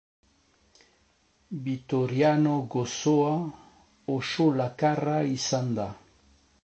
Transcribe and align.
Bitoriano 1.67 2.55
gozoa, 2.77 3.35
oso 4.15 4.49
lakarra 4.63 5.19
izan 5.37 5.71
da. 5.81 5.87